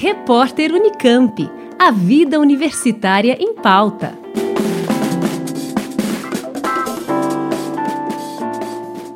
Repórter 0.00 0.72
Unicamp. 0.72 1.50
A 1.76 1.90
vida 1.90 2.38
universitária 2.38 3.36
em 3.40 3.52
pauta. 3.52 4.16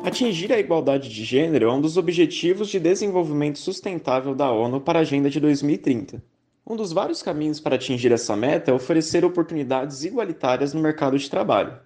Atingir 0.03 0.51
a 0.51 0.59
igualdade 0.59 1.07
de 1.07 1.23
gênero 1.23 1.69
é 1.69 1.71
um 1.73 1.79
dos 1.79 1.95
objetivos 1.95 2.67
de 2.67 2.81
desenvolvimento 2.81 3.59
sustentável 3.59 4.35
da 4.35 4.51
ONU 4.51 4.81
para 4.81 4.99
a 4.99 5.03
Agenda 5.03 5.29
de 5.29 5.39
2030. 5.39 6.21
Um 6.67 6.75
dos 6.75 6.91
vários 6.91 7.23
caminhos 7.23 7.61
para 7.61 7.75
atingir 7.75 8.11
essa 8.11 8.35
meta 8.35 8.69
é 8.69 8.73
oferecer 8.73 9.23
oportunidades 9.23 10.03
igualitárias 10.03 10.73
no 10.73 10.81
mercado 10.81 11.17
de 11.17 11.29
trabalho. 11.29 11.77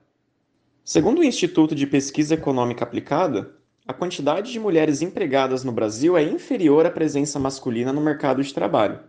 Segundo 0.84 1.20
o 1.20 1.24
Instituto 1.24 1.76
de 1.76 1.86
Pesquisa 1.86 2.34
Econômica 2.34 2.84
Aplicada, 2.84 3.52
a 3.88 3.94
quantidade 3.94 4.52
de 4.52 4.60
mulheres 4.60 5.02
empregadas 5.02 5.64
no 5.64 5.72
Brasil 5.72 6.18
é 6.18 6.22
inferior 6.22 6.86
à 6.86 6.92
presença 6.92 7.40
masculina 7.40 7.94
no 7.94 8.02
mercado 8.02 8.44
de 8.44 8.54
trabalho. 8.54 9.00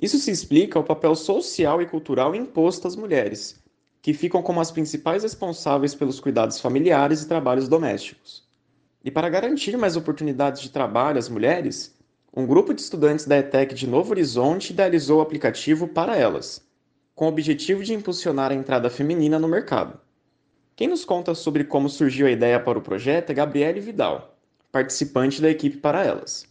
Isso 0.00 0.18
se 0.18 0.30
explica 0.30 0.78
ao 0.78 0.84
papel 0.84 1.16
social 1.16 1.80
e 1.80 1.86
cultural 1.86 2.34
imposto 2.34 2.86
às 2.86 2.94
mulheres, 2.94 3.58
que 4.02 4.12
ficam 4.12 4.42
como 4.42 4.60
as 4.60 4.70
principais 4.70 5.22
responsáveis 5.22 5.94
pelos 5.94 6.20
cuidados 6.20 6.60
familiares 6.60 7.22
e 7.22 7.28
trabalhos 7.28 7.68
domésticos. 7.68 8.44
E 9.02 9.10
para 9.10 9.30
garantir 9.30 9.78
mais 9.78 9.96
oportunidades 9.96 10.60
de 10.60 10.68
trabalho 10.68 11.18
às 11.18 11.30
mulheres, 11.30 11.94
um 12.36 12.46
grupo 12.46 12.74
de 12.74 12.82
estudantes 12.82 13.24
da 13.24 13.38
ETEC 13.38 13.74
de 13.74 13.86
Novo 13.86 14.10
Horizonte 14.10 14.74
idealizou 14.74 15.20
o 15.20 15.22
aplicativo 15.22 15.88
para 15.88 16.18
elas, 16.18 16.62
com 17.14 17.24
o 17.24 17.28
objetivo 17.28 17.82
de 17.82 17.94
impulsionar 17.94 18.52
a 18.52 18.54
entrada 18.54 18.90
feminina 18.90 19.38
no 19.38 19.48
mercado. 19.48 19.98
Quem 20.80 20.88
nos 20.88 21.04
conta 21.04 21.34
sobre 21.34 21.62
como 21.62 21.90
surgiu 21.90 22.26
a 22.26 22.30
ideia 22.30 22.58
para 22.58 22.78
o 22.78 22.80
projeto 22.80 23.28
é 23.28 23.34
Gabriele 23.34 23.80
Vidal, 23.80 24.34
participante 24.72 25.42
da 25.42 25.50
equipe 25.50 25.76
para 25.76 26.02
elas. 26.02 26.48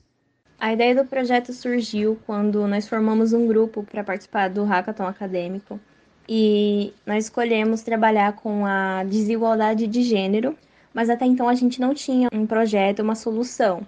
A 0.59 0.71
ideia 0.71 0.93
do 0.93 1.03
projeto 1.03 1.51
surgiu 1.51 2.15
quando 2.27 2.67
nós 2.67 2.87
formamos 2.87 3.33
um 3.33 3.47
grupo 3.47 3.81
para 3.81 4.03
participar 4.03 4.47
do 4.47 4.63
hackathon 4.63 5.07
acadêmico 5.07 5.79
e 6.27 6.93
nós 7.07 7.23
escolhemos 7.23 7.81
trabalhar 7.81 8.33
com 8.33 8.67
a 8.67 9.03
desigualdade 9.03 9.87
de 9.87 10.03
gênero, 10.03 10.55
mas 10.93 11.09
até 11.09 11.25
então 11.25 11.49
a 11.49 11.55
gente 11.55 11.81
não 11.81 11.95
tinha 11.95 12.29
um 12.31 12.45
projeto, 12.45 12.99
uma 12.99 13.15
solução. 13.15 13.81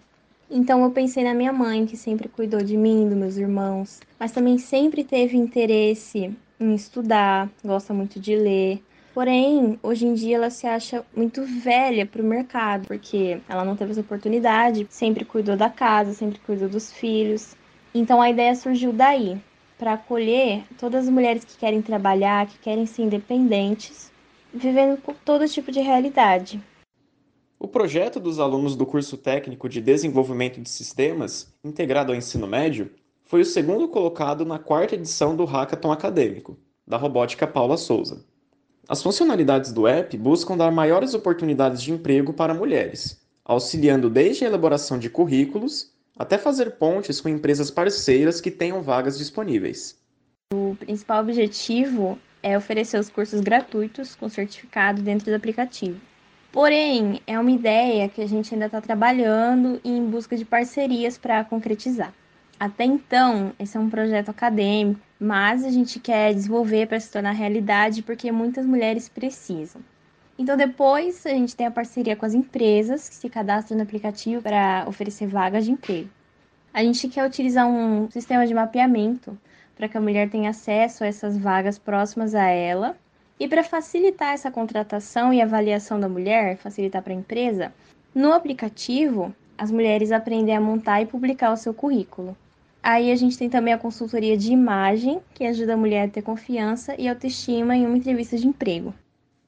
Então 0.50 0.84
eu 0.84 0.90
pensei 0.90 1.24
na 1.24 1.36
minha 1.36 1.54
mãe, 1.54 1.86
que 1.86 1.96
sempre 1.96 2.28
cuidou 2.28 2.64
de 2.64 2.76
mim, 2.76 3.08
dos 3.08 3.16
meus 3.16 3.38
irmãos, 3.38 4.00
mas 4.20 4.32
também 4.32 4.58
sempre 4.58 5.04
teve 5.04 5.38
interesse 5.38 6.36
em 6.60 6.74
estudar, 6.74 7.48
gosta 7.64 7.94
muito 7.94 8.20
de 8.20 8.36
ler, 8.36 8.82
Porém, 9.14 9.78
hoje 9.84 10.08
em 10.08 10.14
dia 10.14 10.38
ela 10.38 10.50
se 10.50 10.66
acha 10.66 11.06
muito 11.14 11.44
velha 11.44 12.06
para 12.06 12.22
o 12.22 12.26
mercado, 12.26 12.88
porque 12.88 13.42
ela 13.50 13.66
não 13.66 13.76
teve 13.76 13.92
essa 13.92 14.00
oportunidade, 14.00 14.88
sempre 14.90 15.26
cuidou 15.26 15.58
da 15.58 15.70
casa, 15.70 16.14
sempre 16.14 16.40
cuidou 16.40 16.70
dos 16.70 16.94
filhos. 16.94 17.54
Então 17.94 18.22
a 18.22 18.30
ideia 18.30 18.56
surgiu 18.56 18.94
daí, 18.94 19.38
para 19.78 19.94
acolher 19.94 20.64
todas 20.80 21.06
as 21.06 21.12
mulheres 21.12 21.44
que 21.44 21.58
querem 21.58 21.82
trabalhar, 21.82 22.48
que 22.48 22.58
querem 22.60 22.86
ser 22.86 23.02
independentes, 23.02 24.10
vivendo 24.54 25.02
com 25.02 25.14
todo 25.14 25.48
tipo 25.48 25.74
de 25.74 25.82
realidade. 25.82 26.64
O 27.60 27.68
projeto 27.68 28.18
dos 28.18 28.40
alunos 28.40 28.78
do 28.78 28.86
curso 28.86 29.18
técnico 29.18 29.68
de 29.68 29.82
desenvolvimento 29.82 30.62
de 30.62 30.70
sistemas, 30.70 31.54
integrado 31.64 32.14
ao 32.14 32.18
ensino 32.18 32.48
médio, 32.48 32.90
foi 33.26 33.42
o 33.42 33.46
segundo 33.46 33.90
colocado 33.90 34.46
na 34.46 34.58
quarta 34.58 34.96
edição 34.96 35.36
do 35.36 35.44
Hackathon 35.44 35.92
Acadêmico, 35.92 36.58
da 36.88 36.96
Robótica 36.96 37.46
Paula 37.46 37.76
Souza. 37.78 38.26
As 38.92 39.02
funcionalidades 39.02 39.72
do 39.72 39.88
app 39.88 40.18
buscam 40.18 40.58
dar 40.58 40.70
maiores 40.70 41.14
oportunidades 41.14 41.82
de 41.82 41.94
emprego 41.94 42.34
para 42.34 42.54
mulheres, 42.54 43.26
auxiliando 43.46 44.10
desde 44.10 44.44
a 44.44 44.50
elaboração 44.50 45.00
de 45.00 45.10
currículos 45.10 45.94
até 46.20 46.38
fazer 46.38 46.72
pontes 46.72 47.22
com 47.22 47.30
empresas 47.30 47.72
parceiras 47.72 48.42
que 48.42 48.52
tenham 48.52 48.82
vagas 48.82 49.18
disponíveis. 49.18 49.98
O 50.54 50.76
principal 50.78 51.22
objetivo 51.22 52.20
é 52.44 52.58
oferecer 52.58 53.00
os 53.00 53.10
cursos 53.10 53.40
gratuitos 53.40 54.14
com 54.14 54.28
certificado 54.28 55.02
dentro 55.02 55.28
do 55.32 55.36
aplicativo. 55.36 55.98
Porém, 56.52 57.22
é 57.26 57.40
uma 57.40 57.52
ideia 57.52 58.10
que 58.10 58.22
a 58.22 58.28
gente 58.28 58.54
ainda 58.54 58.66
está 58.66 58.82
trabalhando 58.82 59.80
e 59.86 59.90
em 59.90 60.06
busca 60.06 60.36
de 60.36 60.44
parcerias 60.44 61.18
para 61.18 61.46
concretizar. 61.46 62.14
Até 62.62 62.84
então, 62.84 63.54
esse 63.58 63.76
é 63.76 63.80
um 63.80 63.90
projeto 63.90 64.30
acadêmico, 64.30 65.02
mas 65.20 65.66
a 65.66 65.72
gente 65.72 66.00
quer 66.00 66.32
desenvolver 66.32 66.86
para 66.86 67.00
se 67.00 67.12
tornar 67.12 67.32
realidade 67.32 68.04
porque 68.04 68.32
muitas 68.32 68.68
mulheres 68.68 69.10
precisam. 69.10 69.82
Então, 70.38 70.56
depois, 70.56 71.26
a 71.26 71.30
gente 71.30 71.56
tem 71.56 71.66
a 71.66 71.72
parceria 71.72 72.16
com 72.16 72.24
as 72.24 72.36
empresas 72.36 73.10
que 73.10 73.16
se 73.16 73.28
cadastram 73.32 73.78
no 73.78 73.84
aplicativo 73.84 74.44
para 74.44 74.86
oferecer 74.88 75.26
vagas 75.26 75.66
de 75.66 75.72
emprego. 75.72 76.08
A 76.72 76.84
gente 76.84 77.10
quer 77.10 77.26
utilizar 77.26 77.68
um 77.68 78.08
sistema 78.12 78.46
de 78.46 78.54
mapeamento 78.54 79.36
para 79.76 79.90
que 79.90 79.98
a 79.98 80.02
mulher 80.02 80.30
tenha 80.30 80.52
acesso 80.52 81.04
a 81.04 81.08
essas 81.08 81.36
vagas 81.36 81.80
próximas 81.80 82.36
a 82.36 82.46
ela. 82.46 82.96
E 83.40 83.48
para 83.48 83.64
facilitar 83.64 84.36
essa 84.36 84.52
contratação 84.52 85.34
e 85.34 85.42
avaliação 85.42 86.00
da 86.00 86.08
mulher, 86.08 86.58
facilitar 86.58 87.02
para 87.02 87.12
a 87.12 87.16
empresa, 87.16 87.74
no 88.14 88.32
aplicativo, 88.32 89.34
as 89.58 89.72
mulheres 89.72 90.12
aprendem 90.12 90.56
a 90.56 90.62
montar 90.62 91.02
e 91.02 91.08
publicar 91.08 91.52
o 91.52 91.58
seu 91.58 91.74
currículo. 91.74 92.38
Aí 92.84 93.12
a 93.12 93.16
gente 93.16 93.38
tem 93.38 93.50
também 93.50 93.74
a 93.74 93.78
consultoria 93.78 94.36
de 94.36 94.52
imagem, 94.52 95.22
que 95.36 95.46
ajuda 95.46 95.74
a 95.74 95.78
mulher 95.78 96.08
a 96.08 96.10
ter 96.10 96.24
confiança 96.24 96.96
e 96.98 97.08
autoestima 97.08 97.76
em 97.76 97.86
uma 97.86 97.98
entrevista 97.98 98.36
de 98.38 98.48
emprego. 98.48 98.94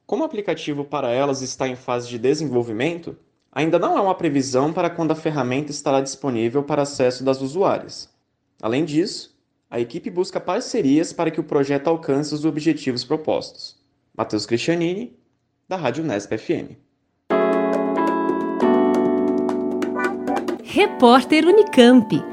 Como 0.06 0.22
o 0.22 0.26
aplicativo 0.26 0.86
para 0.86 1.10
elas 1.10 1.42
está 1.42 1.68
em 1.68 1.76
fase 1.76 2.08
de 2.08 2.20
desenvolvimento, 2.20 3.18
ainda 3.52 3.80
não 3.80 3.98
há 3.98 4.02
uma 4.02 4.14
previsão 4.14 4.72
para 4.72 4.90
quando 4.90 5.12
a 5.12 5.16
ferramenta 5.16 5.72
estará 5.72 6.00
disponível 6.02 6.62
para 6.62 6.84
acesso 6.84 7.24
das 7.24 7.42
usuárias. 7.42 8.08
Além 8.62 8.86
disso, 8.86 9.36
a 9.70 9.80
equipe 9.80 10.12
busca 10.12 10.40
parcerias 10.40 11.12
para 11.12 11.32
que 11.32 11.40
o 11.40 11.44
projeto 11.44 11.88
alcance 11.88 12.36
os 12.36 12.46
objetivos 12.46 13.04
propostos. 13.04 13.82
Matheus 14.16 14.46
Cristianini, 14.46 15.18
da 15.68 15.76
Rádio 15.76 16.04
Nesp 16.04 16.38
FM. 16.38 16.78
Repórter 20.64 21.48
Unicamp. 21.48 22.33